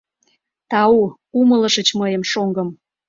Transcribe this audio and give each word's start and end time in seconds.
—Тау, 0.69 0.97
умылышыч 1.39 1.87
мыйым, 1.99 2.23
шоҥгым... 2.31 2.69